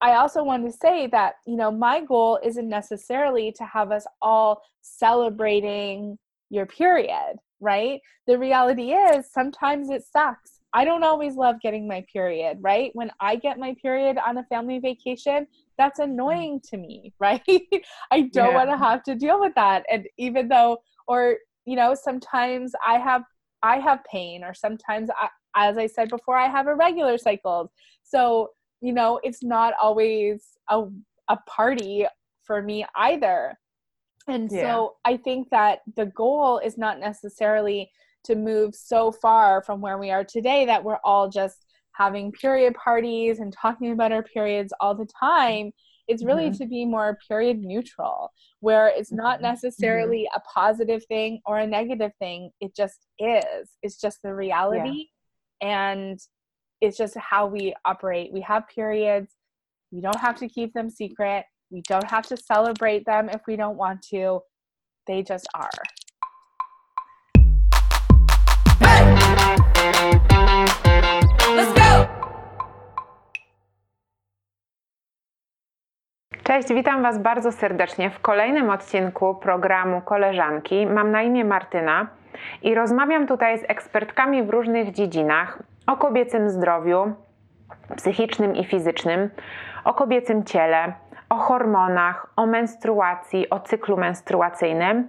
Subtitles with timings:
[0.00, 4.06] I also want to say that, you know, my goal isn't necessarily to have us
[4.20, 6.18] all celebrating
[6.50, 8.00] your period, right?
[8.26, 10.60] The reality is sometimes it sucks.
[10.72, 12.90] I don't always love getting my period, right?
[12.92, 15.46] When I get my period on a family vacation,
[15.78, 16.04] that's mm.
[16.04, 17.42] annoying to me, right?
[18.10, 18.54] I don't yeah.
[18.54, 19.84] want to have to deal with that.
[19.90, 20.78] And even though,
[21.08, 23.22] or, you know, sometimes I have
[23.62, 27.70] I have pain, or sometimes, I, as I said before, I have irregular cycles.
[28.04, 30.84] So, you know, it's not always a,
[31.28, 32.06] a party
[32.44, 33.58] for me either.
[34.28, 34.62] And yeah.
[34.62, 37.90] so I think that the goal is not necessarily
[38.24, 42.74] to move so far from where we are today that we're all just having period
[42.74, 45.70] parties and talking about our periods all the time.
[46.08, 46.62] It's really mm-hmm.
[46.62, 49.46] to be more period neutral, where it's not mm-hmm.
[49.46, 50.36] necessarily mm-hmm.
[50.36, 52.50] a positive thing or a negative thing.
[52.60, 53.70] It just is.
[53.82, 55.06] It's just the reality.
[55.62, 55.88] Yeah.
[55.88, 56.20] And
[56.80, 58.32] it's just how we operate.
[58.32, 59.36] We have periods.
[59.92, 61.44] We don't have to keep them secret.
[61.70, 64.40] We don't have to celebrate them if we don't want to.
[65.06, 65.70] They just are.
[76.42, 80.86] Cześć, witam Was bardzo serdecznie w kolejnym odcinku programu Koleżanki.
[80.86, 82.06] Mam na imię Martyna
[82.62, 87.14] i rozmawiam tutaj z ekspertkami w różnych dziedzinach o kobiecym zdrowiu
[87.96, 89.30] psychicznym i fizycznym,
[89.84, 90.92] o kobiecym ciele,
[91.28, 95.08] o hormonach, o menstruacji, o cyklu menstruacyjnym.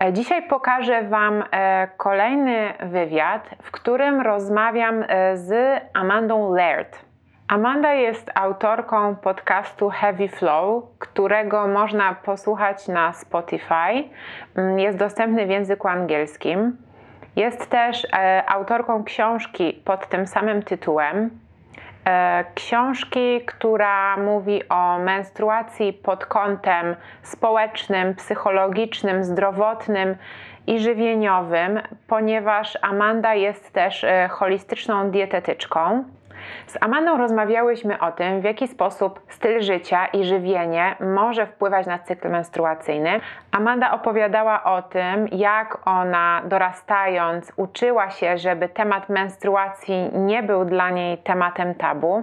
[0.00, 7.08] E, dzisiaj pokażę Wam e, kolejny wywiad, w którym rozmawiam e, z Amandą Laird.
[7.48, 14.04] Amanda jest autorką podcastu Heavy Flow, którego można posłuchać na Spotify.
[14.54, 16.76] Mm, jest dostępny w języku angielskim.
[17.38, 21.30] Jest też e, autorką książki pod tym samym tytułem.
[22.06, 30.16] E, książki, która mówi o menstruacji pod kątem społecznym, psychologicznym, zdrowotnym
[30.66, 36.04] i żywieniowym, ponieważ Amanda jest też e, holistyczną dietetyczką.
[36.66, 41.98] Z Amandą rozmawiałyśmy o tym, w jaki sposób styl życia i żywienie może wpływać na
[41.98, 43.20] cykl menstruacyjny.
[43.52, 50.90] Amanda opowiadała o tym, jak ona dorastając uczyła się, żeby temat menstruacji nie był dla
[50.90, 52.22] niej tematem tabu.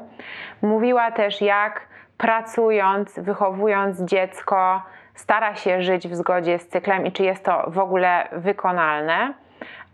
[0.61, 1.81] Mówiła też, jak
[2.17, 4.81] pracując, wychowując dziecko,
[5.15, 9.33] stara się żyć w zgodzie z cyklem i czy jest to w ogóle wykonalne.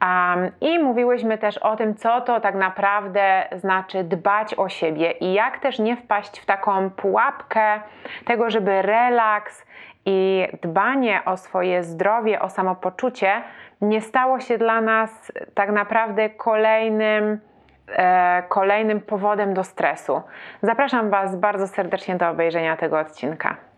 [0.01, 5.33] Um, I mówiłyśmy też o tym, co to tak naprawdę znaczy dbać o siebie i
[5.33, 7.79] jak też nie wpaść w taką pułapkę
[8.25, 9.65] tego, żeby relaks
[10.05, 13.41] i dbanie o swoje zdrowie, o samopoczucie
[13.81, 17.39] nie stało się dla nas tak naprawdę kolejnym,
[17.87, 20.21] e, kolejnym powodem do stresu.
[20.61, 23.70] Zapraszam Was bardzo serdecznie do obejrzenia tego odcinka.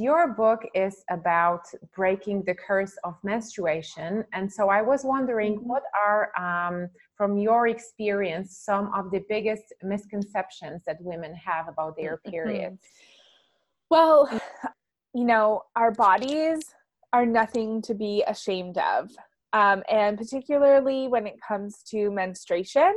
[0.00, 4.24] Your book is about breaking the curse of menstruation.
[4.32, 5.68] And so I was wondering mm-hmm.
[5.68, 11.96] what are, um, from your experience, some of the biggest misconceptions that women have about
[11.96, 12.30] their mm-hmm.
[12.30, 12.80] periods?
[13.90, 14.28] Well,
[15.14, 16.60] you know, our bodies
[17.12, 19.10] are nothing to be ashamed of.
[19.52, 22.94] Um, and particularly when it comes to menstruation,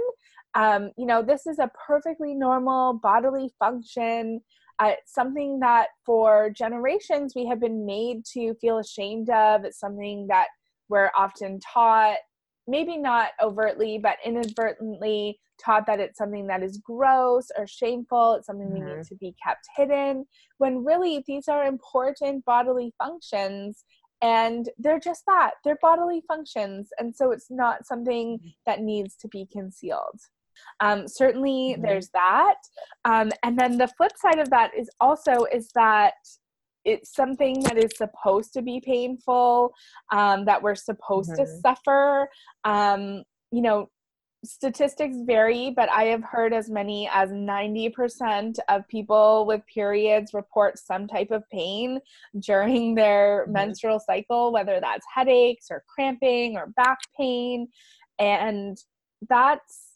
[0.55, 4.41] um, you know, this is a perfectly normal bodily function
[4.83, 9.63] uh, something that for generations we have been made to feel ashamed of.
[9.63, 10.47] It's something that
[10.89, 12.17] we're often taught,
[12.67, 18.33] maybe not overtly, but inadvertently taught that it's something that is gross or shameful.
[18.33, 18.73] It's something mm-hmm.
[18.73, 19.13] we need mm-hmm.
[19.13, 20.25] to be kept hidden.
[20.57, 23.85] When really these are important bodily functions
[24.21, 28.49] and they're just that they're bodily functions and so it's not something mm-hmm.
[28.65, 30.19] that needs to be concealed
[30.79, 31.81] um, certainly, mm-hmm.
[31.81, 32.55] there's that.
[33.05, 36.13] Um, and then the flip side of that is also is that
[36.85, 39.73] it's something that is supposed to be painful,
[40.11, 41.43] um, that we're supposed mm-hmm.
[41.43, 42.27] to suffer.
[42.65, 43.89] Um, you know,
[44.43, 50.77] statistics vary, but I have heard as many as 90% of people with periods report
[50.77, 51.99] some type of pain
[52.39, 53.53] during their mm-hmm.
[53.53, 57.67] menstrual cycle, whether that's headaches or cramping or back pain.
[58.19, 58.77] And
[59.29, 59.92] that's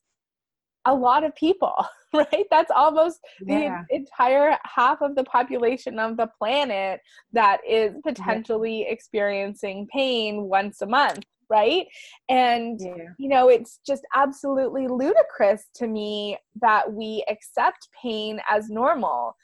[0.87, 1.75] a lot of people,
[2.13, 2.45] right?
[2.49, 3.83] That's almost yeah.
[3.89, 7.01] the entire half of the population of the planet
[7.33, 8.91] that is potentially yeah.
[8.91, 11.85] experiencing pain once a month, right?
[12.29, 13.09] And, yeah.
[13.19, 19.35] you know, it's just absolutely ludicrous to me that we accept pain as normal.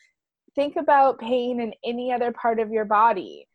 [0.56, 3.48] Think about pain in any other part of your body.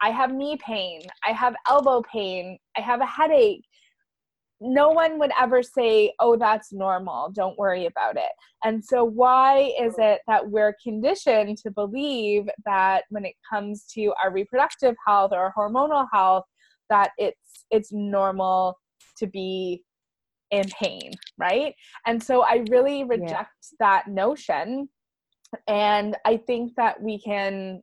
[0.00, 3.66] I have knee pain, I have elbow pain, I have a headache
[4.60, 8.32] no one would ever say, oh, that's normal, don't worry about it.
[8.64, 14.12] And so, why is it that we're conditioned to believe that when it comes to
[14.22, 16.44] our reproductive health or hormonal health,
[16.90, 18.76] that it's it's normal
[19.18, 19.82] to be
[20.50, 21.74] in pain, right?
[22.06, 23.76] And so I really reject yeah.
[23.80, 24.88] that notion.
[25.66, 27.82] And I think that we can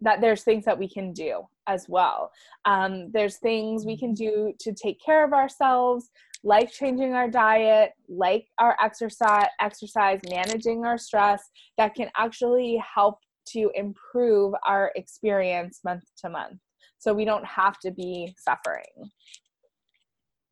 [0.00, 2.30] that there's things that we can do as well.
[2.64, 6.10] Um, there's things we can do to take care of ourselves,
[6.44, 11.42] like changing our diet, like our exercise, exercise, managing our stress,
[11.78, 13.18] that can actually help
[13.48, 16.58] to improve our experience month to month.
[16.98, 19.10] So we don't have to be suffering.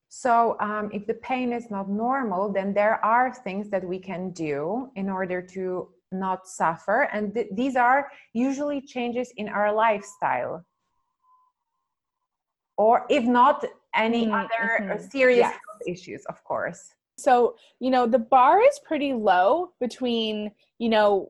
[0.08, 4.30] So, um, if the pain is not normal, then there are things that we can
[4.30, 7.08] do in order to not suffer.
[7.12, 10.64] And th- these are usually changes in our lifestyle.
[12.76, 14.34] Or if not, any mm-hmm.
[14.34, 15.08] other mm-hmm.
[15.08, 15.58] serious yes.
[15.86, 16.94] issues, of course.
[17.16, 21.28] So, you know, the bar is pretty low between, you know,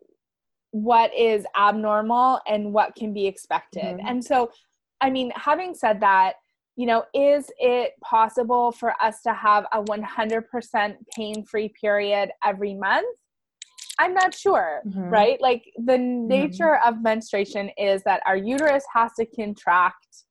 [0.70, 3.82] what is abnormal and what can be expected.
[3.82, 4.06] Mm-hmm.
[4.06, 4.50] And so,
[5.00, 6.34] I mean, having said that,
[6.76, 12.74] you know, is it possible for us to have a 100% pain free period every
[12.74, 13.06] month?
[13.98, 15.04] I'm not sure, mm-hmm.
[15.04, 15.40] right?
[15.40, 16.26] Like the mm-hmm.
[16.26, 20.24] nature of menstruation is that our uterus has to contract.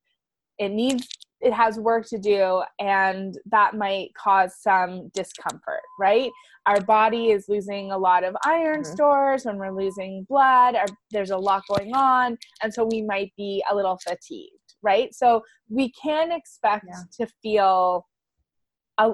[0.57, 1.07] It needs
[1.43, 6.31] it has work to do and that might cause some discomfort, right?
[6.65, 8.93] Our body is losing a lot of iron mm-hmm.
[8.93, 13.33] stores when we're losing blood, our, there's a lot going on and so we might
[13.35, 15.13] be a little fatigued, right?
[15.13, 17.25] So we can expect yeah.
[17.25, 18.07] to feel
[18.97, 19.11] a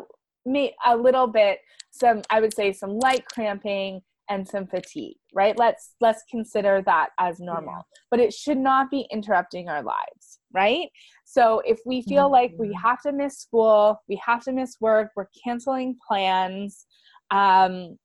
[0.85, 1.59] a little bit
[1.92, 7.10] some I would say some light cramping and some fatigue right let's let's consider that
[7.20, 8.00] as normal yeah.
[8.12, 10.90] but it should not be interrupting our lives right
[11.26, 12.34] so if we feel mm-hmm.
[12.34, 16.86] like we have to miss school we have to miss work we're canceling plans
[17.31, 17.98] um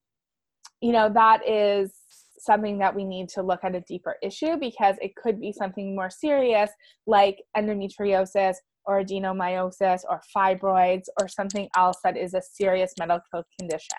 [0.80, 1.92] you know that is
[2.38, 5.94] something that we need to look at a deeper issue because it could be something
[5.94, 6.70] more serious
[7.06, 8.56] like endometriosis
[8.86, 13.96] or adenomyosis or fibroids or something else that is a serious medical condition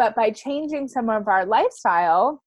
[0.00, 2.42] but by changing some of our lifestyle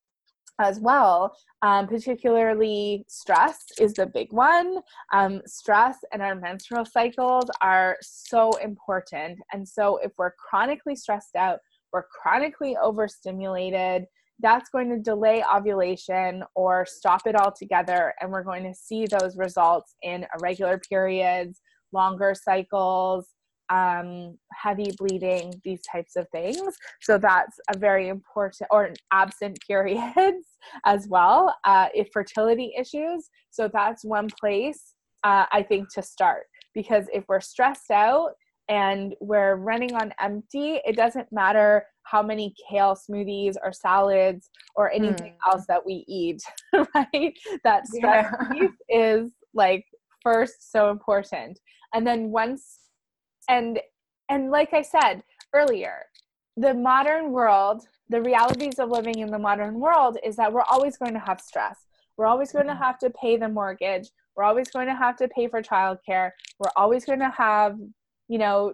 [0.60, 4.80] as well, um, particularly stress is the big one.
[5.14, 9.38] Um, stress and our menstrual cycles are so important.
[9.54, 11.60] And so, if we're chronically stressed out,
[11.92, 14.06] we're chronically overstimulated,
[14.40, 18.16] that's going to delay ovulation or stop it altogether.
[18.20, 21.62] And we're going to see those results in irregular periods,
[21.92, 23.28] longer cycles,
[23.74, 26.62] um, heavy bleeding, these types of things.
[27.02, 30.48] So that's a very important, or absent periods
[30.86, 33.30] as well, uh, if fertility issues.
[33.50, 34.94] So that's one place
[35.24, 36.44] uh, I think to start
[36.76, 38.32] because if we're stressed out
[38.70, 44.92] and we're running on empty, it doesn't matter how many kale smoothies or salads or
[44.92, 45.52] anything mm.
[45.52, 46.42] else that we eat,
[46.96, 47.34] right?
[47.64, 48.68] That stress yeah.
[48.90, 49.86] is like
[50.22, 51.60] first so important.
[51.94, 52.80] And then once
[53.50, 53.80] and
[54.30, 55.24] and like i said
[55.54, 56.04] earlier
[56.58, 60.98] the modern world the realities of living in the modern world is that we're always
[60.98, 61.88] going to have stress.
[62.16, 62.84] We're always going to mm-hmm.
[62.84, 64.10] have to pay the mortgage.
[64.36, 66.30] We're always going to have to pay for childcare.
[66.60, 67.78] We're always going to have
[68.28, 68.74] you know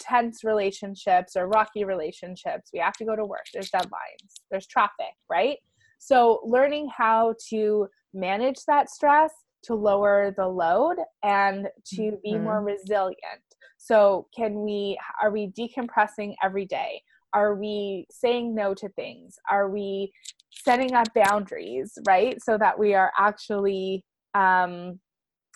[0.00, 2.70] tense relationships or rocky relationships.
[2.72, 3.44] We have to go to work.
[3.52, 4.40] There's deadlines.
[4.50, 5.58] There's traffic right?
[5.98, 9.32] So learning how to manage that stress
[9.64, 12.44] to lower the load and to be mm-hmm.
[12.44, 13.49] more resilient
[13.82, 17.02] so, can we, are we decompressing every day?
[17.32, 19.38] Are we saying no to things?
[19.50, 20.12] Are we
[20.50, 22.36] setting up boundaries, right?
[22.42, 25.00] So that we are actually um,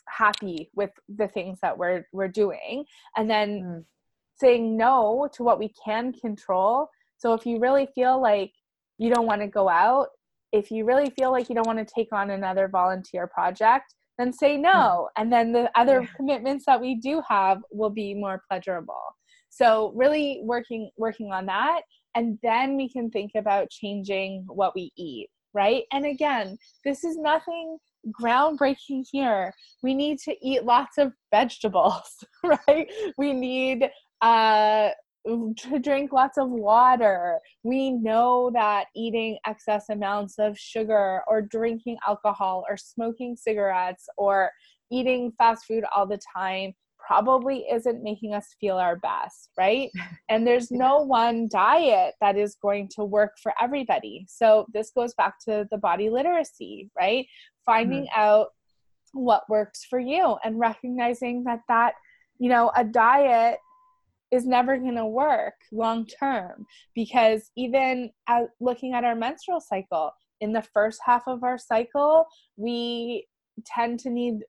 [0.09, 2.87] happy with the things that we're, we're doing.
[3.15, 3.85] And then mm.
[4.37, 6.89] saying no to what we can control.
[7.19, 8.53] So, if you really feel like
[8.97, 10.09] you don't want to go out,
[10.51, 14.33] if you really feel like you don't want to take on another volunteer project, then
[14.33, 14.63] say hmm.
[14.63, 19.03] no and then the other commitments that we do have will be more pleasurable.
[19.51, 21.83] So really working working on that.
[22.17, 25.85] And then we can think about changing what we eat right?
[25.93, 27.79] And again this is nothing
[28.21, 29.53] groundbreaking here.
[29.83, 32.91] We need to eat lots of vegetables right?
[33.17, 33.89] We need
[34.21, 34.91] uh
[35.27, 37.39] to drink lots of water.
[37.63, 44.51] We know that eating excess amounts of sugar or drinking alcohol or smoking cigarettes or
[44.91, 46.75] eating fast food all the time
[47.07, 49.91] probably isn't making us feel our best, right?
[50.31, 54.25] And there's no one diet that is going to work for everybody.
[54.27, 57.27] So this goes back to the body literacy, right?
[57.67, 58.21] Finding mm-hmm.
[58.21, 58.49] out
[59.13, 61.95] what works for you and recognizing that that,
[62.39, 63.59] you know, a diet
[64.31, 70.11] is never going to work long term because even at looking at our menstrual cycle
[70.41, 72.27] in the first half of our cycle
[72.57, 73.27] we
[73.65, 74.41] tend to need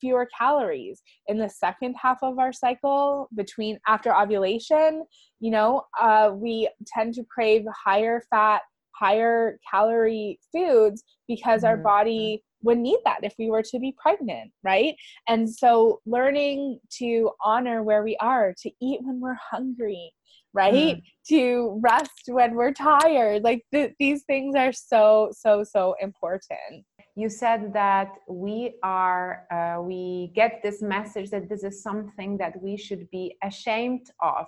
[0.00, 5.04] fewer calories in the second half of our cycle between after ovulation
[5.40, 8.62] you know uh, we tend to crave higher fat
[8.94, 11.70] higher calorie foods because mm-hmm.
[11.70, 14.94] our body would need that if we were to be pregnant, right?
[15.28, 20.12] And so learning to honor where we are, to eat when we're hungry,
[20.54, 20.96] right?
[20.96, 21.02] Mm.
[21.28, 23.42] To rest when we're tired.
[23.42, 26.84] Like th- these things are so, so, so important.
[27.14, 32.60] You said that we are, uh, we get this message that this is something that
[32.62, 34.46] we should be ashamed of.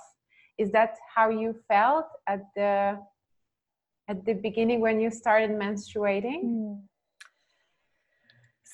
[0.56, 2.98] Is that how you felt at the
[4.08, 6.44] at the beginning when you started menstruating?
[6.44, 6.82] Mm.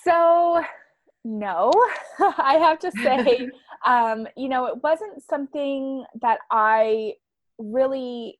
[0.04, 0.62] So,
[1.24, 1.70] no,
[2.18, 3.48] I have to say,
[3.86, 7.14] um, you know, it wasn't something that I
[7.58, 8.38] really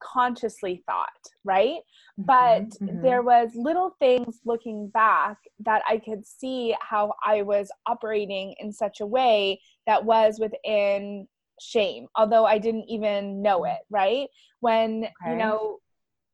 [0.00, 1.08] consciously thought,
[1.44, 1.80] right?
[2.18, 3.02] Mm-hmm, but mm-hmm.
[3.02, 8.72] there was little things looking back that I could see how I was operating in
[8.72, 11.26] such a way that was within
[11.60, 14.28] shame, although I didn't even know it, right?
[14.60, 15.32] When, okay.
[15.32, 15.78] you know,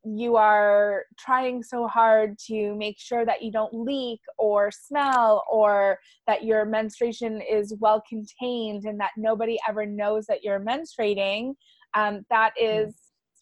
[0.04, 5.98] you are trying so hard to make sure that you don't leak or smell or
[6.26, 11.54] that your menstruation is well contained and that nobody ever knows that you're menstruating
[11.94, 12.90] um, that hmm.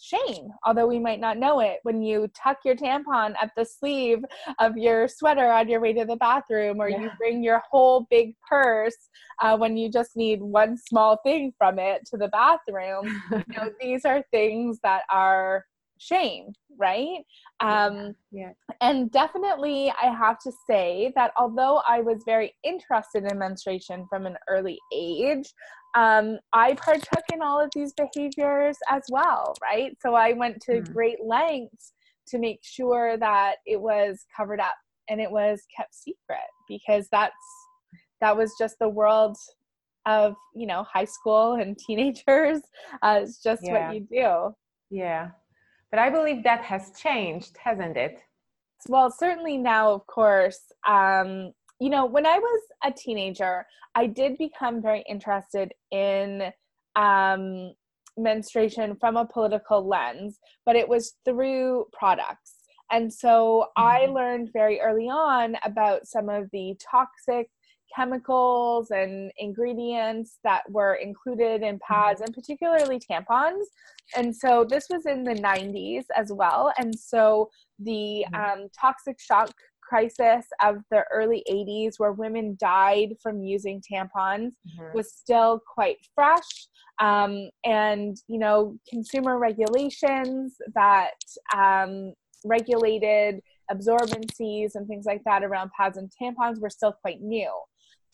[0.00, 4.22] shame although we might not know it when you tuck your tampon at the sleeve
[4.60, 7.02] of your sweater on your way to the bathroom or yeah.
[7.02, 9.08] you bring your whole big purse
[9.40, 13.70] uh, when you just need one small thing from it to the bathroom you know
[13.80, 15.64] these are things that are
[16.02, 17.20] shame right
[17.60, 18.50] um yeah.
[18.80, 24.26] and definitely i have to say that although i was very interested in menstruation from
[24.26, 25.52] an early age
[25.94, 30.80] um i partook in all of these behaviors as well right so i went to
[30.80, 30.92] mm.
[30.92, 31.92] great lengths
[32.26, 34.74] to make sure that it was covered up
[35.08, 37.34] and it was kept secret because that's
[38.20, 39.36] that was just the world
[40.06, 42.60] of you know high school and teenagers
[43.02, 43.86] uh, it's just yeah.
[43.86, 44.54] what you do
[44.90, 45.30] yeah
[45.92, 48.20] but I believe that has changed, hasn't it?
[48.88, 50.58] Well, certainly now, of course.
[50.88, 56.50] Um, you know, when I was a teenager, I did become very interested in
[56.96, 57.74] um,
[58.16, 62.54] menstruation from a political lens, but it was through products.
[62.90, 63.82] And so mm-hmm.
[63.86, 67.50] I learned very early on about some of the toxic
[67.94, 71.92] chemicals and ingredients that were included in mm-hmm.
[71.92, 73.64] pads and particularly tampons.
[74.16, 76.72] And so this was in the 90s as well.
[76.78, 78.62] And so the mm-hmm.
[78.62, 84.94] um, toxic shock crisis of the early 80s, where women died from using tampons, mm-hmm.
[84.94, 86.66] was still quite fresh.
[86.98, 91.14] Um, and, you know, consumer regulations that
[91.54, 97.50] um, regulated absorbencies and things like that around pads and tampons were still quite new.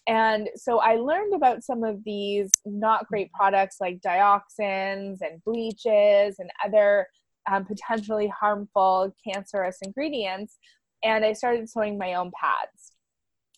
[0.09, 6.37] And so I learned about some of these not great products like dioxins and bleaches
[6.39, 7.07] and other
[7.51, 10.57] um, potentially harmful cancerous ingredients.
[11.05, 12.93] And I started sewing my own pads.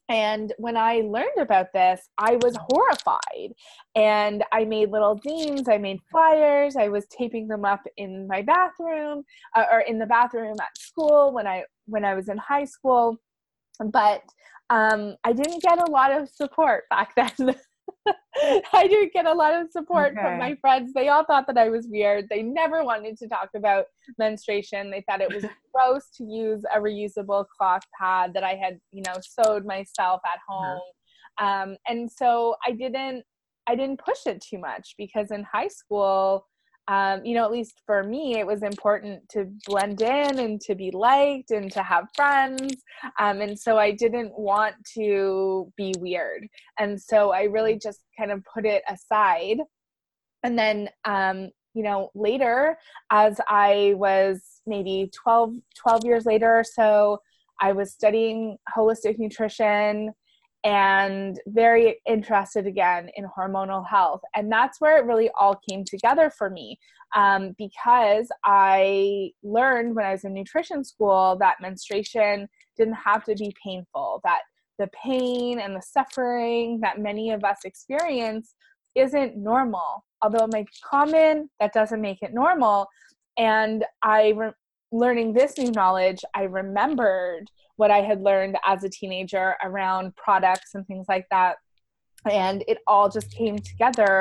[0.09, 3.53] And when I learned about this, I was horrified.
[3.95, 8.43] And I made little zines, I made flyers, I was taping them up in my
[8.43, 9.23] bathroom
[9.55, 13.21] uh, or in the bathroom at school when I when I was in high school.
[13.85, 14.23] But
[14.69, 17.55] um, I didn't get a lot of support back then.
[18.73, 20.23] I didn't get a lot of support okay.
[20.23, 20.93] from my friends.
[20.93, 22.29] They all thought that I was weird.
[22.29, 23.87] They never wanted to talk about
[24.19, 24.91] menstruation.
[24.91, 25.45] They thought it was
[25.75, 30.39] gross to use a reusable cloth pad that I had, you know, sewed myself at
[30.49, 30.79] uh-huh.
[30.79, 30.81] home.
[31.39, 33.25] Um, and so I didn't
[33.67, 36.47] I didn't push it too much because in high school,
[36.91, 40.75] um, you know, at least for me, it was important to blend in and to
[40.75, 42.83] be liked and to have friends.
[43.21, 46.49] Um, and so I didn't want to be weird.
[46.81, 49.59] And so I really just kind of put it aside.
[50.43, 52.77] And then, um, you know, later,
[53.13, 57.21] as I was maybe 12, 12 years later or so,
[57.61, 60.13] I was studying holistic nutrition
[60.65, 64.21] and very interested again in hormonal health.
[64.35, 66.79] And that's where it really all came together for me
[67.17, 73.35] um, because I learned when I was in nutrition school that menstruation didn't have to
[73.35, 74.41] be painful, that
[74.79, 78.55] the pain and the suffering that many of us experience
[78.95, 80.05] isn't normal.
[80.23, 82.87] Although it may be common, that doesn't make it normal.
[83.39, 84.53] And I, re-
[84.93, 87.51] learning this new knowledge, I remembered
[87.81, 91.57] what I had learned as a teenager around products and things like that.
[92.31, 94.15] And it all just came together.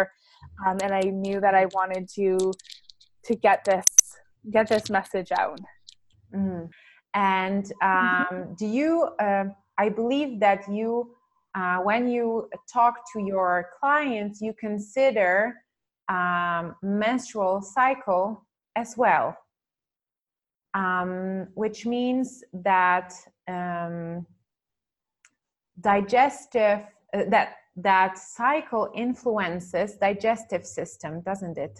[0.65, 2.51] um, and I knew that I wanted to
[3.25, 3.85] to get this
[4.55, 5.59] get this message out.
[6.33, 6.65] Mm-hmm.
[7.13, 8.35] And mm-hmm.
[8.35, 8.91] um, do you?
[9.19, 9.45] Uh,
[9.77, 11.15] I believe that you,
[11.55, 15.55] uh, when you talk to your clients, you consider
[16.09, 19.37] um, menstrual cycle as well,
[20.73, 23.13] um, which means that
[23.49, 24.25] um,
[25.81, 26.81] digestive
[27.13, 31.79] uh, that that cycle influences digestive system, doesn't it?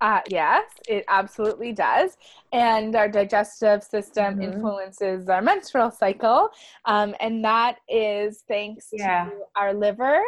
[0.00, 2.16] Uh, yes, it absolutely does.
[2.52, 4.42] And our digestive system mm-hmm.
[4.42, 6.50] influences our menstrual cycle.
[6.84, 9.24] Um, and that is thanks yeah.
[9.24, 10.20] to our liver,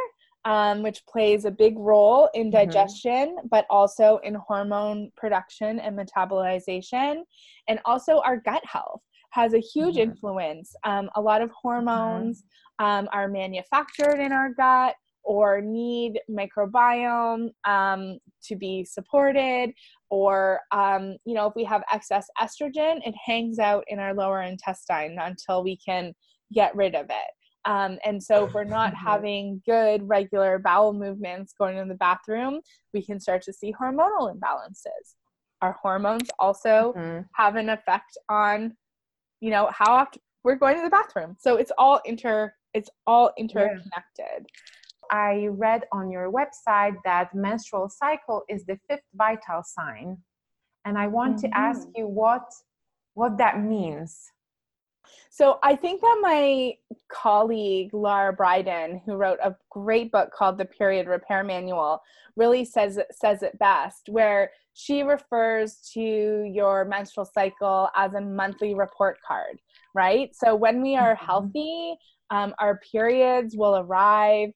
[0.46, 2.52] um, which plays a big role in mm-hmm.
[2.56, 3.48] digestion, mm-hmm.
[3.50, 7.22] but also in hormone production and metabolization,
[7.68, 10.10] and also our gut health has a huge mm-hmm.
[10.10, 10.74] influence.
[10.84, 11.68] Um, a lot of mm-hmm.
[11.68, 12.44] hormones
[12.78, 14.94] um, are manufactured in our gut
[15.28, 19.72] or need microbiome um, to be supported
[20.10, 24.42] or um, you know if we have excess estrogen it hangs out in our lower
[24.42, 26.14] intestine until we can
[26.52, 29.06] get rid of it um, and so if we're not mm-hmm.
[29.06, 32.60] having good regular bowel movements going to the bathroom
[32.94, 35.16] we can start to see hormonal imbalances
[35.60, 37.20] our hormones also mm-hmm.
[37.34, 38.74] have an effect on
[39.40, 43.32] you know how often we're going to the bathroom so it's all inter it's all
[43.38, 45.10] interconnected yeah.
[45.10, 50.16] i read on your website that menstrual cycle is the fifth vital sign
[50.84, 51.50] and i want mm-hmm.
[51.50, 52.44] to ask you what
[53.14, 54.30] what that means
[55.30, 56.74] so I think that my
[57.10, 62.00] colleague Lara Briden, who wrote a great book called The Period Repair Manual,
[62.36, 68.74] really says says it best, where she refers to your menstrual cycle as a monthly
[68.74, 69.58] report card,
[69.94, 70.30] right?
[70.34, 71.26] So when we are mm-hmm.
[71.26, 71.96] healthy,
[72.30, 74.50] um, our periods will arrive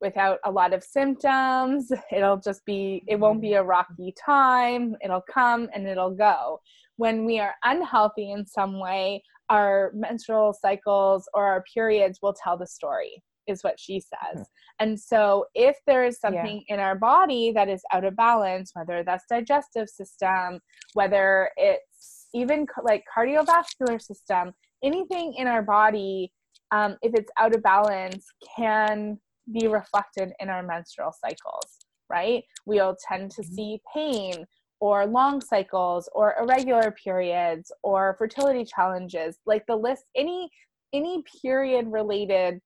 [0.00, 1.92] without a lot of symptoms.
[2.12, 4.96] It'll just be, it won't be a rocky time.
[5.02, 6.60] It'll come and it'll go.
[6.96, 12.56] When we are unhealthy in some way, our menstrual cycles or our periods will tell
[12.56, 14.40] the story is what she says.
[14.42, 14.42] Mm-hmm.
[14.80, 16.74] And so if there is something yeah.
[16.74, 20.60] in our body that is out of balance, whether that's digestive system,
[20.92, 24.52] whether it's even like cardiovascular system,
[24.84, 26.30] anything in our body,
[26.70, 29.18] um, if it's out of balance, can
[29.52, 31.78] be reflected in our menstrual cycles,
[32.10, 32.44] right?
[32.66, 33.54] We'll tend to mm-hmm.
[33.54, 34.46] see pain
[34.80, 40.50] or long cycles or irregular periods or fertility challenges like the list any
[40.92, 42.60] any period related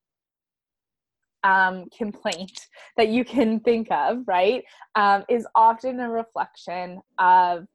[1.44, 7.66] um, complaint that you can think of right um, is often a reflection of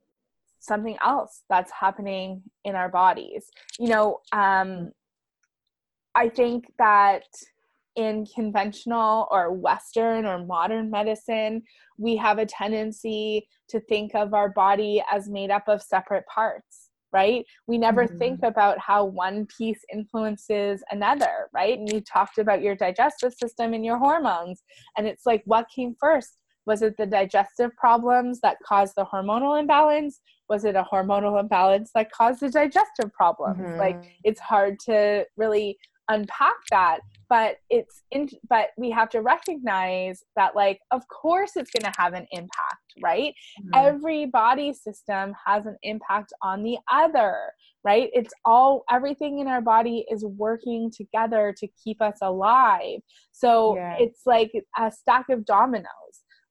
[0.60, 3.52] something else that's happening in our bodies.
[3.80, 4.92] You know um,
[6.16, 7.24] i think that
[7.98, 11.64] in conventional or Western or modern medicine,
[11.98, 16.90] we have a tendency to think of our body as made up of separate parts,
[17.12, 17.44] right?
[17.66, 18.20] We never mm-hmm.
[18.20, 21.78] think about how one piece influences another, right?
[21.78, 24.64] And you talked about your digestive system and your hormones.
[24.96, 26.38] And it's like, what came first?
[26.68, 30.20] Was it the digestive problems that caused the hormonal imbalance?
[30.50, 33.60] Was it a hormonal imbalance that caused the digestive problems?
[33.60, 33.80] Mm-hmm.
[33.80, 35.78] Like, it's hard to really
[36.10, 41.72] unpack that but it's in but we have to recognize that like of course it's
[41.72, 43.34] going to have an impact right?
[43.62, 43.70] Mm-hmm.
[43.74, 47.36] every body system has an impact on the other
[47.84, 48.10] right?
[48.14, 53.00] It's all everything in our body is working together to keep us alive.
[53.32, 53.96] So yeah.
[53.98, 55.86] it's like a stack of dominoes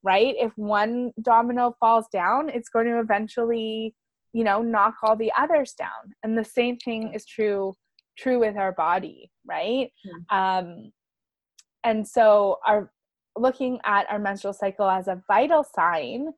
[0.03, 0.35] right?
[0.37, 3.95] If one domino falls down it's going to eventually
[4.33, 6.13] you know knock all the others down.
[6.23, 7.73] And the same thing is true
[8.17, 9.91] true with our body right?
[10.05, 10.37] Mm-hmm.
[10.37, 10.91] um
[11.83, 12.91] and so our
[13.37, 16.29] looking at our menstrual cycle as a vital sign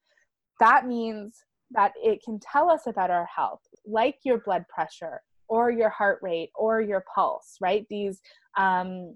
[0.60, 5.72] that means that it can tell us about our health like your blood pressure or
[5.72, 7.86] your heart rate or your pulse right?
[7.90, 8.22] These
[8.58, 9.16] um,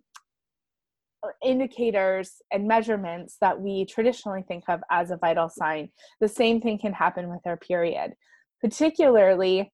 [1.44, 6.78] indicators and measurements that we traditionally think of as a vital sign the same thing
[6.78, 8.14] can happen with our period.
[8.62, 9.72] Particularly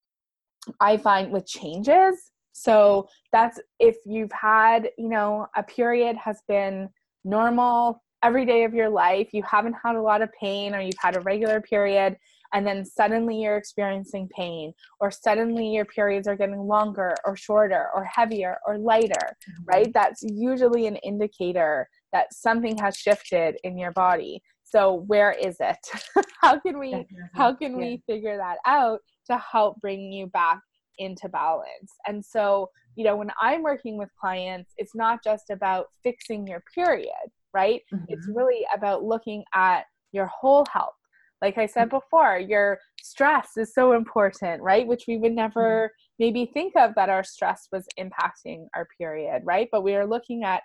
[0.82, 6.90] i find with changes so that's if you've had, you know, a period has been
[7.24, 10.94] normal every day of your life, you haven't had a lot of pain, or you've
[11.00, 12.18] had a regular period,
[12.54, 17.88] and then suddenly you're experiencing pain, or suddenly your periods are getting longer, or shorter,
[17.94, 19.64] or heavier, or lighter, mm-hmm.
[19.66, 19.94] right?
[19.94, 24.42] That's usually an indicator that something has shifted in your body.
[24.64, 25.78] So where is it?
[26.42, 27.78] how can we how can yeah.
[27.78, 30.60] we figure that out to help bring you back
[31.00, 31.94] into balance.
[32.08, 36.64] And so, you know, when I'm working with clients, it's not just about fixing your
[36.76, 37.10] period,
[37.54, 37.82] right?
[37.94, 38.06] Mm-hmm.
[38.10, 40.94] It's really about looking at your whole health.
[41.42, 44.86] Like I said before, your stress is so important, right?
[44.86, 46.24] Which we would never mm-hmm.
[46.24, 49.70] maybe think of that our stress was impacting our period, right?
[49.72, 50.62] But we are looking at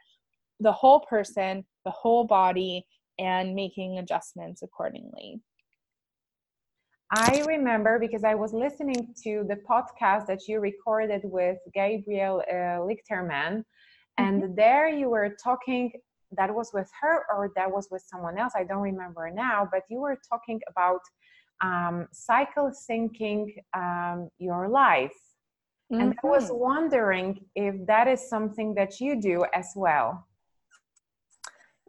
[0.61, 2.85] the whole person, the whole body,
[3.19, 5.41] and making adjustments accordingly.
[7.11, 12.81] I remember because I was listening to the podcast that you recorded with Gabrielle uh,
[12.89, 13.65] Lichterman,
[14.19, 14.55] and mm-hmm.
[14.55, 15.93] there you were talking.
[16.37, 18.55] That was with her, or that was with someone else.
[18.57, 21.01] I don't remember now, but you were talking about
[21.63, 25.15] um, cycle syncing um, your life.
[25.93, 26.01] Mm-hmm.
[26.01, 26.61] And I was mm-hmm.
[26.61, 30.27] wondering if that is something that you do as well.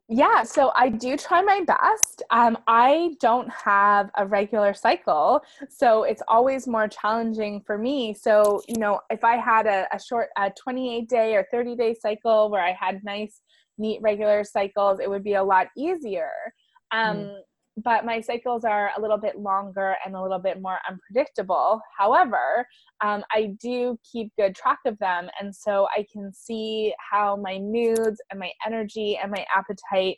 [0.08, 2.22] Yeah, so I do try my best.
[2.30, 8.14] Um, I don't have a regular cycle, so it's always more challenging for me.
[8.14, 11.96] So, you know, if I had a, a short, a 28 day or 30 day
[12.00, 13.42] cycle where I had nice,
[13.80, 16.32] neat, regular cycles, it would be a lot easier.
[16.92, 17.38] Um, mm
[17.84, 21.82] but my cycles are a little bit longer and a little bit more unpredictable.
[21.98, 22.66] However,
[23.04, 27.60] um, I do keep good track of them, and so I can see how my
[27.60, 30.18] moods and my energy and my appetite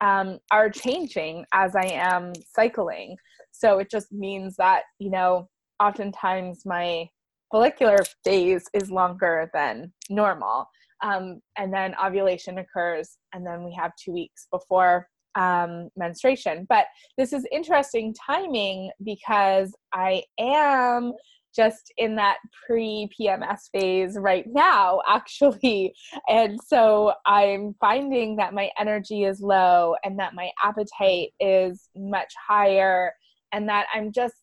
[0.00, 3.16] um, are changing as I am cycling.
[3.52, 5.48] So it just means that, you know,
[5.80, 7.08] oftentimes my
[7.50, 10.66] follicular phase is longer than normal.
[11.02, 16.66] Um, and then ovulation occurs, and then we have two weeks before um, menstruation.
[16.68, 16.86] But
[17.18, 21.12] this is interesting timing because I am
[21.54, 25.94] just in that pre PMS phase right now, actually.
[26.28, 32.32] And so I'm finding that my energy is low and that my appetite is much
[32.48, 33.12] higher
[33.52, 34.34] and that I'm just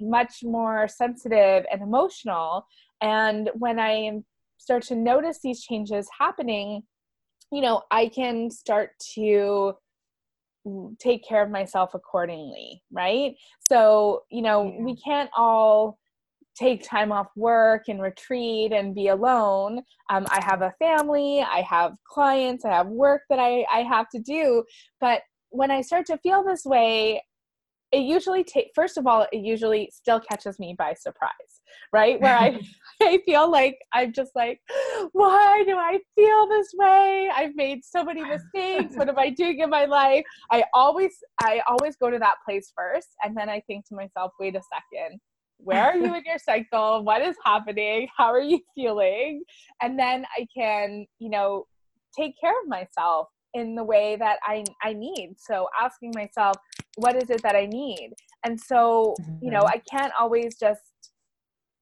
[0.00, 2.66] much more sensitive and emotional.
[3.02, 4.10] And when I
[4.58, 6.82] start to notice these changes happening,
[7.52, 9.74] you know, I can start to
[10.98, 13.34] take care of myself accordingly, right?
[13.68, 14.84] So, you know, yeah.
[14.84, 15.98] we can't all
[16.56, 19.82] take time off work and retreat and be alone.
[20.10, 24.08] Um, I have a family, I have clients, I have work that I, I have
[24.10, 24.64] to do.
[25.00, 27.22] But when I start to feel this way,
[27.92, 31.60] it usually take first of all it usually still catches me by surprise
[31.92, 32.50] right where i
[33.02, 34.60] i feel like i'm just like
[35.12, 37.30] why do i feel this way?
[37.34, 38.96] I've made so many mistakes.
[38.96, 40.24] What am i doing in my life?
[40.50, 44.32] I always i always go to that place first and then i think to myself
[44.38, 45.20] wait a second.
[45.58, 47.04] Where are you in your cycle?
[47.04, 48.08] What is happening?
[48.16, 49.42] How are you feeling?
[49.82, 51.66] And then i can you know
[52.16, 55.34] take care of myself in the way that I, I need.
[55.38, 56.56] So asking myself,
[56.96, 58.12] what is it that I need?
[58.44, 59.80] And so, you know, mm-hmm.
[59.80, 60.82] I can't always just,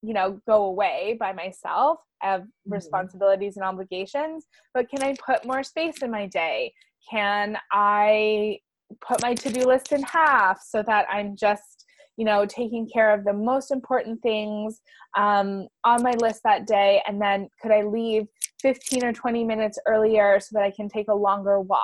[0.09, 1.99] you know, go away by myself.
[2.23, 2.73] I have mm-hmm.
[2.73, 6.73] responsibilities and obligations, but can I put more space in my day?
[7.11, 8.59] Can I
[9.07, 11.85] put my to do list in half so that I'm just
[12.19, 14.83] you know, taking care of the most important things
[15.17, 17.01] um, on my list that day.
[17.07, 18.27] And then could I leave
[18.61, 21.81] 15 or 20 minutes earlier so that I can take a longer walk?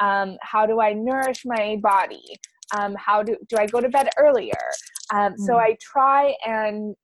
[0.00, 2.38] Um, how do I nourish my body?
[2.78, 4.52] Um, how do, do I go to bed earlier?
[5.12, 5.38] Um, mm.
[5.40, 6.96] So I try and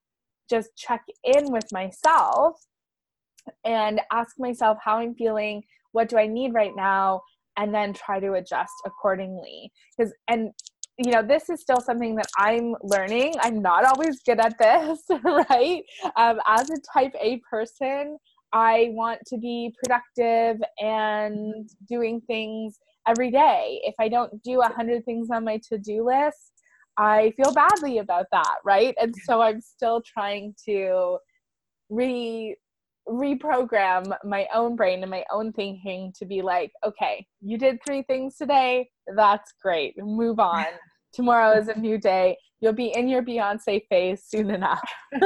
[0.49, 2.61] just check in with myself
[3.65, 7.23] and ask myself how I'm feeling, what do I need right now,
[7.57, 9.73] and then try to adjust accordingly.
[9.97, 10.51] Because and
[10.99, 13.35] you know this is still something that i'm learning.
[13.41, 15.83] I'm not always good at this right?
[16.17, 18.17] Um, as a type a person
[18.53, 22.79] i want to be productive and doing things
[23.09, 23.81] every day.
[23.83, 26.54] If i don't do a hundred things on my to-do list
[26.97, 31.19] i feel badly about that right and so i'm still trying to
[31.91, 32.57] re
[33.09, 38.03] reprogram my own brain and my own thinking to be like, okay, you did three
[38.03, 38.89] things today.
[39.15, 39.95] That's great.
[39.99, 40.65] Move on.
[41.13, 42.37] Tomorrow is a new day.
[42.61, 44.83] You'll be in your Beyonce phase soon enough.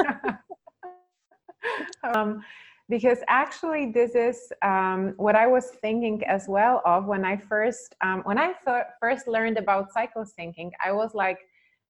[2.14, 2.42] um,
[2.90, 7.94] because actually, this is um, what I was thinking as well of when I first
[8.02, 10.70] um, when I th- first learned about cycle syncing.
[10.82, 11.38] I was like,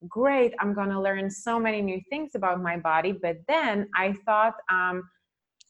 [0.06, 3.12] great, I'm gonna learn so many new things about my body.
[3.12, 5.08] But then I thought um,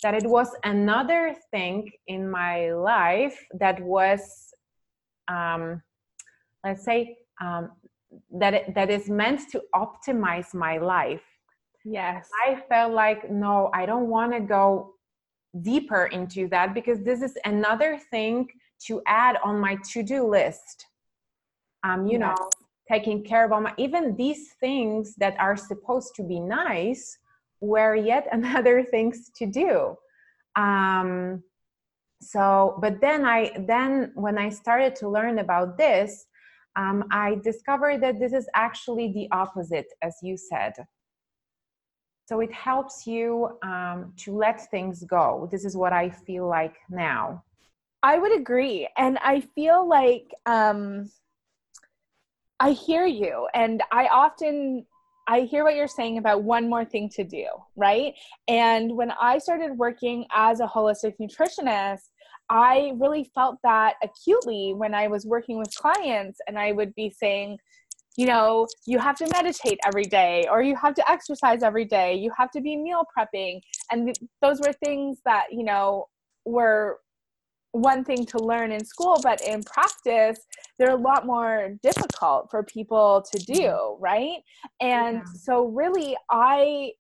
[0.03, 4.55] that it was another thing in my life that was,
[5.29, 5.83] um,
[6.65, 7.71] let's say, um,
[8.33, 11.23] that it, that is meant to optimize my life.
[11.85, 12.29] Yes.
[12.47, 14.95] I felt like no, I don't want to go
[15.63, 18.49] deeper into that because this is another thing
[18.87, 20.87] to add on my to-do list.
[21.85, 22.21] Um, you yes.
[22.21, 22.51] know,
[22.91, 27.19] taking care of my even these things that are supposed to be nice
[27.61, 29.95] were yet another things to do.
[30.57, 31.43] Um,
[32.21, 36.27] so, but then I then when I started to learn about this,
[36.77, 40.73] um, I discovered that this is actually the opposite, as you said.
[42.29, 45.49] So it helps you um, to let things go.
[45.51, 47.43] This is what I feel like now.
[48.03, 48.87] I would agree.
[48.97, 51.11] And I feel like um,
[52.61, 53.49] I hear you.
[53.55, 54.87] And I often
[55.31, 58.15] I hear what you're saying about one more thing to do, right?
[58.49, 62.01] And when I started working as a holistic nutritionist,
[62.49, 67.11] I really felt that acutely when I was working with clients and I would be
[67.11, 67.59] saying,
[68.17, 72.15] you know, you have to meditate every day or you have to exercise every day,
[72.15, 73.61] you have to be meal prepping.
[73.93, 76.07] And th- those were things that, you know,
[76.47, 77.01] were
[77.73, 80.39] one thing to learn in school, but in practice,
[80.79, 84.03] they're a lot more difficult for people to do, mm-hmm.
[84.03, 84.39] right?
[84.81, 85.25] And yeah.
[85.35, 86.93] so, really, I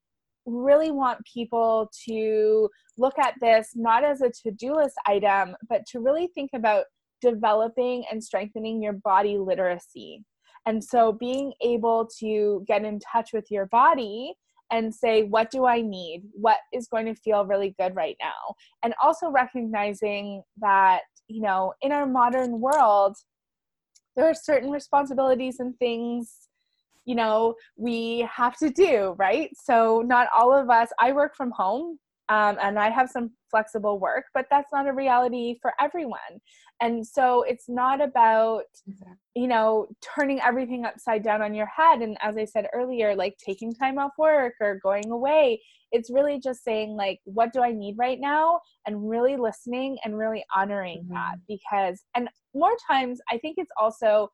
[0.46, 5.85] really want people to look at this not as a to do list item, but
[5.87, 6.85] to really think about
[7.20, 10.24] developing and strengthening your body literacy.
[10.66, 14.35] And so, being able to get in touch with your body
[14.70, 16.22] and say, What do I need?
[16.33, 18.54] What is going to feel really good right now?
[18.83, 23.16] And also recognizing that, you know, in our modern world,
[24.16, 26.48] there are certain responsibilities and things
[27.04, 31.50] you know we have to do right so not all of us i work from
[31.52, 36.18] home um, and i have some flexible work but that's not a reality for everyone.
[36.80, 38.64] And so it's not about
[39.34, 42.00] you know turning everything upside down on your head.
[42.02, 45.60] And as i said earlier like taking time off work or going away
[45.90, 48.60] it's really just saying like what do i need right now?
[48.86, 51.14] And really listening and really honoring mm-hmm.
[51.14, 54.28] that because and more times i think it's also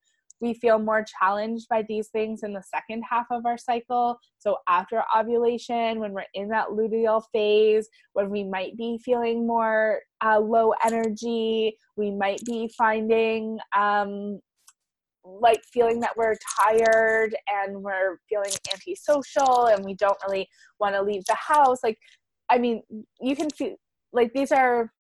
[0.45, 4.19] we feel more challenged by these things in the second half of our cycle.
[4.39, 10.01] So, after ovulation, when we're in that luteal phase, when we might be feeling more
[10.25, 14.41] uh, low energy, we might be finding um,
[15.25, 20.47] like feeling that we're tired and we're feeling antisocial and we don't really
[20.79, 21.79] want to leave the house.
[21.83, 21.99] Like,
[22.51, 22.83] I mean,
[23.21, 23.77] you can feel
[24.13, 24.93] like these are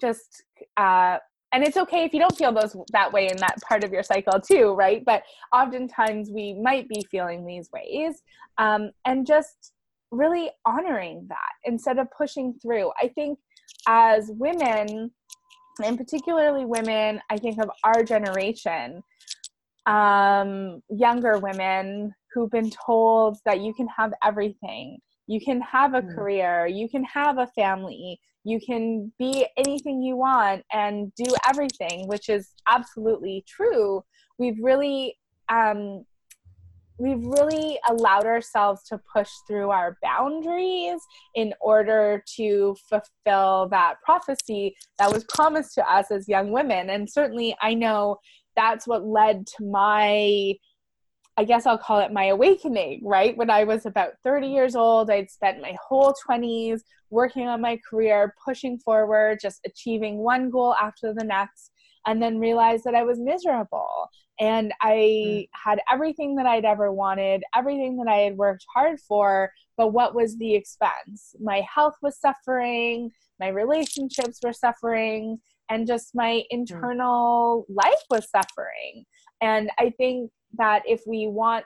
[0.00, 0.44] just
[0.76, 1.18] uh,
[1.56, 4.02] and it's okay if you don't feel those that way in that part of your
[4.02, 5.02] cycle too right?
[5.06, 5.22] But
[5.54, 8.20] oftentimes we might be feeling these ways
[8.58, 9.72] um, and just
[10.10, 12.92] really honoring that instead of pushing through.
[13.00, 13.38] I think
[13.88, 15.10] as women
[15.84, 19.02] and particularly women i think of our generation
[19.86, 26.02] um, younger women who've been told that you can have everything you can have a
[26.02, 26.14] mm.
[26.14, 32.06] career you can have a family you can be anything you want and do everything
[32.06, 34.02] which is absolutely true
[34.38, 35.16] we've really
[35.48, 36.04] um,
[36.98, 41.00] we've really allowed ourselves to push through our boundaries
[41.34, 47.10] in order to fulfill that prophecy that was promised to us as young women and
[47.10, 48.16] certainly i know
[48.54, 50.54] that's what led to my
[51.38, 53.36] I guess I'll call it my awakening, right?
[53.36, 57.78] When I was about 30 years old, I'd spent my whole 20s working on my
[57.88, 61.72] career, pushing forward, just achieving one goal after the next,
[62.06, 64.08] and then realized that I was miserable.
[64.40, 65.48] And I mm.
[65.52, 70.14] had everything that I'd ever wanted, everything that I had worked hard for, but what
[70.14, 71.34] was the expense?
[71.40, 76.44] My health was suffering, my relationships were suffering, and just my mm.
[76.50, 77.76] internal mm.
[77.76, 79.04] life was suffering.
[79.40, 81.64] And I think that if we want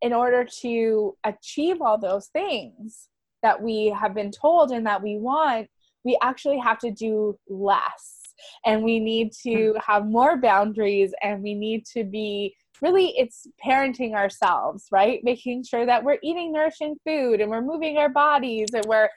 [0.00, 3.08] in order to achieve all those things
[3.42, 5.68] that we have been told and that we want
[6.04, 8.22] we actually have to do less.
[8.64, 9.78] And we need to hmm.
[9.84, 15.20] have more boundaries and we need to be really it's parenting ourselves right?
[15.24, 19.08] Making sure that we're eating nourishing food and we're moving our bodies and we're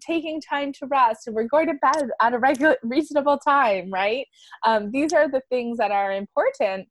[0.00, 4.26] taking time to rest and we're going to bed at a regular reasonable time right?
[4.64, 6.88] Um, these are the things that are important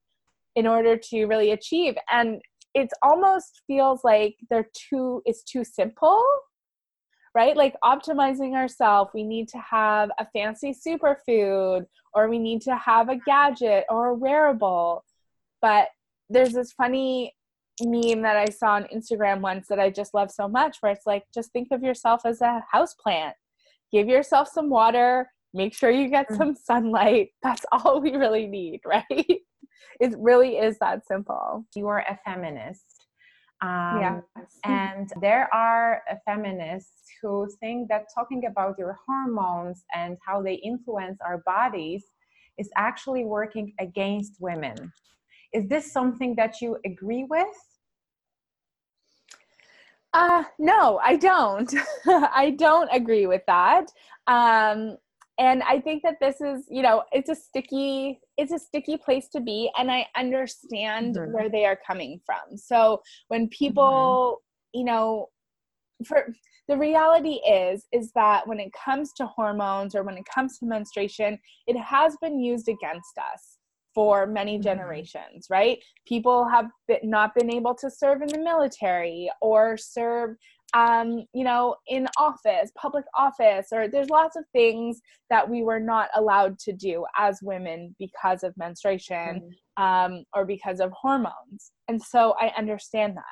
[0.55, 1.95] in order to really achieve.
[2.11, 2.41] And
[2.73, 6.23] it almost feels like they're too it's too simple
[7.33, 7.57] right?
[7.57, 13.09] Like optimizing ourselves we need to have a fancy superfood or we need to have
[13.09, 15.03] a gadget or a wearable.
[15.61, 15.89] But
[16.29, 17.33] there's this funny
[17.81, 21.05] meme that i saw on instagram once that i just love so much where it's
[21.05, 23.35] like just think of yourself as a house plant
[23.91, 26.37] give yourself some water make sure you get mm.
[26.37, 27.29] some sunlight.
[27.41, 29.39] That's all we really need right
[29.99, 31.65] it really is that simple.
[31.75, 33.07] You are a feminist.
[33.61, 34.19] Um, yeah.
[34.63, 41.19] And there are feminists who think that talking about your hormones and how they influence
[41.25, 42.03] our bodies
[42.57, 44.75] is actually working against women.
[45.53, 47.47] Is this something that you agree with?
[50.13, 51.73] Uh, no, I don't.
[52.05, 53.91] I don't agree with that.
[54.27, 54.97] Um,
[55.37, 59.27] and I think that this is, you know, it's a sticky, it's a sticky place
[59.29, 61.33] to be, and I understand mm-hmm.
[61.33, 62.57] where they are coming from.
[62.57, 64.39] So when people,
[64.73, 64.79] mm-hmm.
[64.79, 65.27] you know,
[66.05, 66.27] for
[66.67, 70.65] the reality is is that when it comes to hormones or when it comes to
[70.65, 73.57] menstruation it has been used against us
[73.93, 74.63] for many mm-hmm.
[74.63, 80.35] generations right people have been, not been able to serve in the military or serve
[80.75, 85.79] um, you know in office public office or there's lots of things that we were
[85.79, 89.41] not allowed to do as women because of menstruation
[89.79, 89.83] mm-hmm.
[89.83, 93.23] um, or because of hormones and so i understand that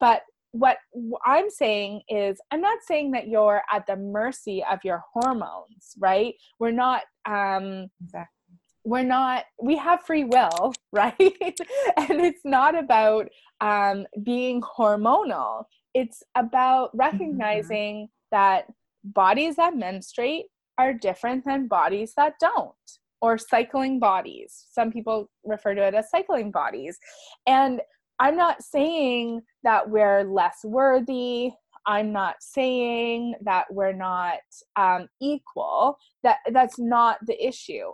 [0.00, 0.22] but
[0.56, 0.78] what
[1.24, 6.34] I'm saying is, I'm not saying that you're at the mercy of your hormones, right?
[6.58, 8.56] We're not, um, exactly.
[8.84, 11.14] we're not, we have free will, right?
[11.18, 13.28] and it's not about
[13.60, 15.64] um, being hormonal,
[15.96, 16.98] it's about mm-hmm.
[16.98, 18.36] recognizing mm-hmm.
[18.36, 18.66] that
[19.02, 20.44] bodies that menstruate
[20.76, 22.74] are different than bodies that don't
[23.22, 24.66] or cycling bodies.
[24.70, 26.98] Some people refer to it as cycling bodies.
[27.46, 27.80] And
[28.18, 31.52] I'm not saying that we're less worthy.
[31.86, 34.40] I'm not saying that we're not
[34.76, 35.96] um, equal.
[36.22, 37.92] That that's not the issue.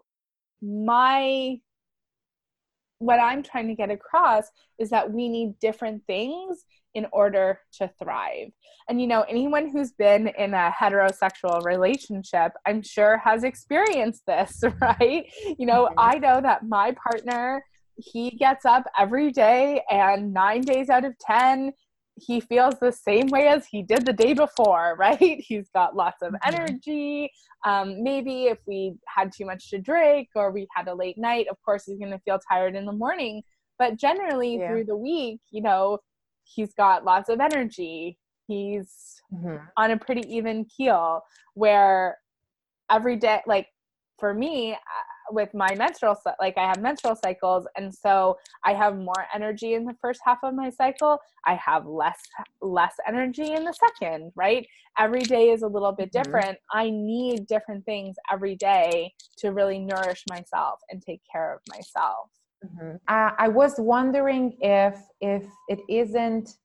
[0.60, 1.58] My
[2.98, 4.44] what I'm trying to get across
[4.78, 8.48] is that we need different things in order to thrive.
[8.88, 14.62] And you know, anyone who's been in a heterosexual relationship, I'm sure has experienced this,
[14.80, 15.26] right?
[15.58, 15.98] You know, mm-hmm.
[15.98, 17.62] I know that my partner
[17.96, 21.72] he gets up every day and nine days out of ten
[22.16, 26.22] he feels the same way as he did the day before right he's got lots
[26.22, 26.54] of mm-hmm.
[26.54, 27.30] energy
[27.64, 31.46] um, maybe if we had too much to drink or we had a late night
[31.50, 33.42] of course he's going to feel tired in the morning
[33.78, 34.68] but generally yeah.
[34.68, 35.98] through the week you know
[36.54, 39.56] he's got lots of energy he's mm-hmm.
[39.76, 41.22] on a pretty even keel
[41.54, 42.18] where
[42.90, 43.66] every day like
[44.18, 44.76] for me
[45.30, 49.84] with my menstrual like I have menstrual cycles and so I have more energy in
[49.84, 52.20] the first half of my cycle I have less
[52.60, 54.66] less energy in the second right
[54.98, 56.22] every day is a little bit mm-hmm.
[56.22, 56.78] different mm-hmm.
[56.78, 62.28] I need different things every day to really nourish myself and take care of myself
[62.64, 62.96] mm-hmm.
[63.08, 66.56] uh, I was wondering if if it isn't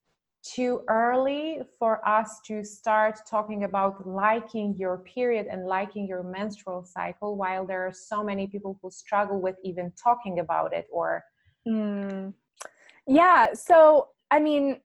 [0.44, 6.84] too early for us to start talking about liking your period and liking your menstrual
[6.86, 11.24] cycle while there are so many people who struggle with even talking about it or
[11.68, 12.34] mm.
[13.08, 14.80] yeah so i mean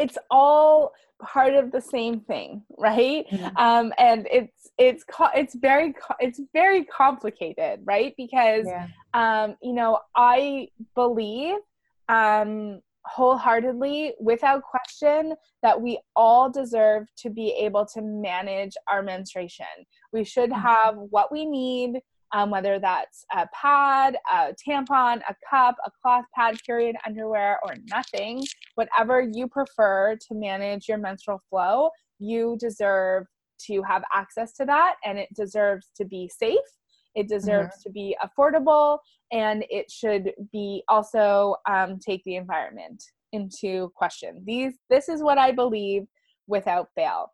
[0.00, 3.56] it's all part of the same thing right mm-hmm.
[3.56, 8.86] um, and it's it's it's very it's very complicated right because yeah.
[9.14, 11.58] um, you know i believe
[12.08, 19.66] um, wholeheartedly, without question, that we all deserve to be able to manage our menstruation.
[20.12, 20.60] We should mm-hmm.
[20.60, 22.00] have what we need,
[22.32, 27.74] um, whether that's a pad, a tampon, a cup, a cloth pad, period underwear, or
[27.88, 33.26] nothing, whatever you prefer to manage your menstrual flow, you deserve
[33.66, 36.56] to have access to that and it deserves to be safe
[37.14, 37.88] it deserves mm-hmm.
[37.88, 38.98] to be affordable
[39.32, 44.42] and it should be also um, take the environment into question.
[44.44, 46.04] These this is what I believe
[46.46, 47.32] without fail.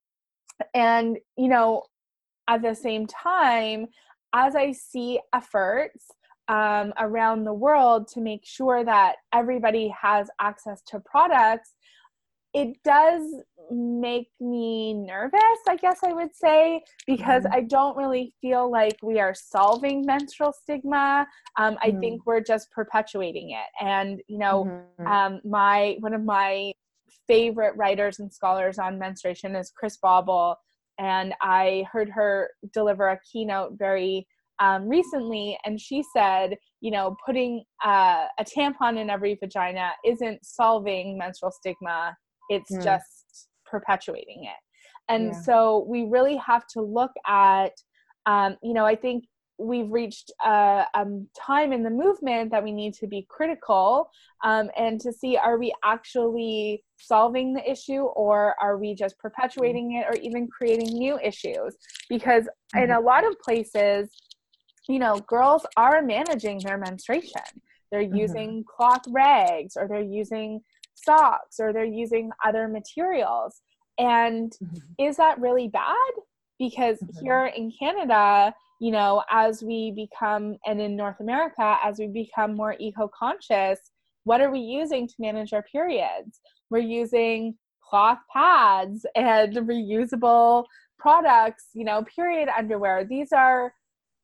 [0.74, 1.82] And you know,
[2.48, 3.86] at the same time,
[4.34, 6.06] as I see efforts
[6.48, 11.72] um, around the world to make sure that everybody has access to products,
[12.54, 13.22] it does
[13.70, 17.54] make me nervous, I guess I would say, because mm-hmm.
[17.54, 21.26] I don't really feel like we are solving menstrual stigma.
[21.58, 21.96] Um, mm-hmm.
[21.96, 23.84] I think we're just perpetuating it.
[23.84, 25.06] And, you know, mm-hmm.
[25.06, 26.72] um, my one of my
[27.28, 30.56] favorite writers and scholars on menstruation is Chris Bobel.
[30.98, 34.26] And I heard her deliver a keynote very
[34.58, 40.44] um, recently, and she said, you know, putting uh, a tampon in every vagina isn't
[40.44, 42.16] solving menstrual stigma
[42.48, 42.82] it's mm.
[42.82, 45.40] just perpetuating it and yeah.
[45.40, 47.72] so we really have to look at
[48.26, 49.24] um, you know i think
[49.58, 51.06] we've reached a, a,
[51.38, 54.10] time in the movement that we need to be critical
[54.44, 59.92] um, and to see are we actually solving the issue or are we just perpetuating
[59.92, 61.76] it or even creating new issues
[62.08, 62.84] because mm-hmm.
[62.84, 64.10] in a lot of places
[64.88, 67.42] you know girls are managing their menstruation
[67.90, 68.16] they're mm-hmm.
[68.16, 70.60] using cloth rags or they're using
[70.94, 73.60] socks or they're using other materials.
[73.98, 74.76] And mm-hmm.
[74.98, 75.94] is that really bad?
[76.58, 77.24] Because mm-hmm.
[77.24, 82.54] here in Canada, you know, as we become, and in North America, as we become
[82.54, 83.78] more eco conscious,
[84.24, 86.40] what are we using to manage our periods?
[86.70, 87.54] We're using
[87.88, 90.64] cloth pads and reusable
[90.98, 93.04] products, you know, period underwear.
[93.04, 93.72] These are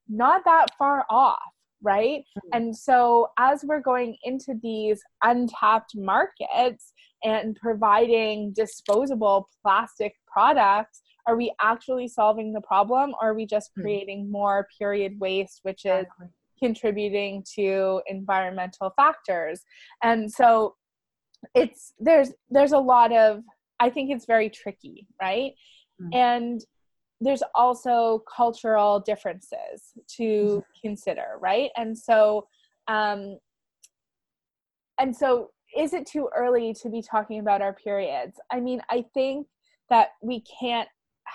[0.09, 1.39] not that far off,
[1.83, 2.21] right?
[2.21, 2.49] Mm-hmm.
[2.53, 6.93] And so as we're going into these untapped markets
[7.25, 13.71] and providing disposable plastic products, are we actually solving the problem or are we just
[13.75, 13.83] hmm.
[13.83, 16.07] creating more period waste, which is
[16.63, 19.63] contributing to environmental factors?
[20.03, 20.77] And so
[21.55, 23.43] it's there's there's a lot of
[23.81, 25.53] I think it's very tricky, right?
[26.01, 26.15] Mm-hmm.
[26.15, 26.61] And
[27.21, 30.61] there's also cultural differences to mm-hmm.
[30.89, 31.71] consider, right?
[31.77, 32.47] And so
[32.89, 33.39] um
[34.99, 38.39] and so is it too early to be talking about our periods?
[38.51, 39.47] I mean, I think
[39.89, 40.89] that we can't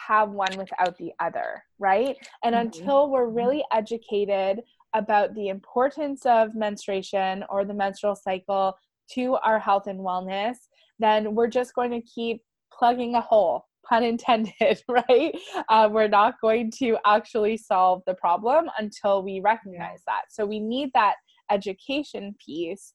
[0.08, 2.18] have one without the other, right?
[2.44, 2.68] And mm-hmm.
[2.68, 4.62] until we're really educated
[4.94, 8.78] about the importance of menstruation or the menstrual cycle
[9.12, 10.58] to our health and wellness,
[11.00, 12.42] then we're just going to keep
[12.74, 15.38] plugging a hole, pun intended, right?
[15.70, 20.24] Uh, we're not going to actually solve the problem until we recognize that.
[20.30, 21.16] So we need that
[21.52, 22.94] education piece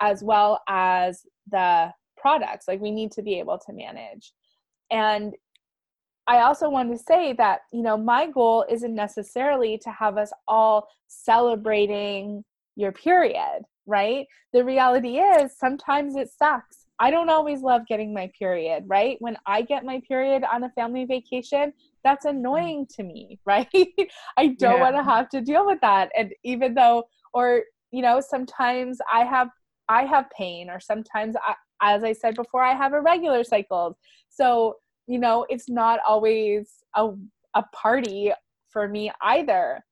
[0.00, 2.66] as well as the products.
[2.68, 4.32] Like we need to be able to manage.
[4.90, 5.34] And
[6.26, 10.32] I also want to say that, you know, my goal isn't necessarily to have us
[10.48, 12.44] all celebrating
[12.76, 14.26] your period, right?
[14.52, 16.86] The reality is sometimes it sucks.
[16.98, 19.16] I don't always love getting my period, right?
[19.20, 21.72] When I get my period on a family vacation,
[22.04, 23.68] that's annoying to me, right?
[24.36, 24.80] I don't yeah.
[24.80, 26.10] want to have to deal with that.
[26.16, 29.48] And even though, or, you know, sometimes I have
[29.88, 33.96] I have pain or sometimes I, as I said before, I have irregular cycles.
[34.30, 34.76] So
[35.06, 37.10] you know it's not always a,
[37.54, 38.32] a party
[38.70, 39.84] for me either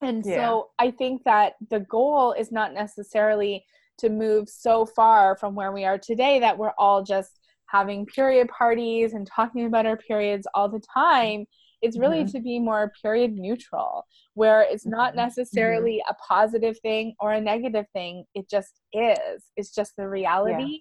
[0.00, 0.36] and yeah.
[0.36, 3.64] so i think that the goal is not necessarily
[3.98, 8.48] to move so far from where we are today that we're all just having period
[8.48, 11.46] parties and talking about our periods all the time
[11.82, 12.36] it's really mm-hmm.
[12.36, 15.18] to be more period neutral where it's not mm-hmm.
[15.18, 16.10] necessarily mm-hmm.
[16.10, 20.80] a positive thing or a negative thing it just is it's just the reality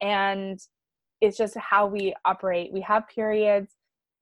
[0.00, 0.30] yeah.
[0.30, 0.60] and
[1.20, 2.72] it's just how we operate.
[2.72, 3.72] We have periods.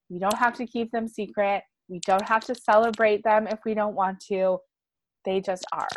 [0.09, 1.63] We don't have to keep them secret.
[1.89, 4.59] We don't have to celebrate them if we don't want to.
[5.25, 5.89] They just are.